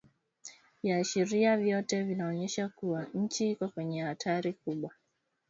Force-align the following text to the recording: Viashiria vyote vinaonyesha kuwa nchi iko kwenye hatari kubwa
Viashiria 0.83 1.57
vyote 1.57 2.03
vinaonyesha 2.03 2.69
kuwa 2.69 3.03
nchi 3.13 3.51
iko 3.51 3.67
kwenye 3.69 4.01
hatari 4.01 4.53
kubwa 4.53 4.91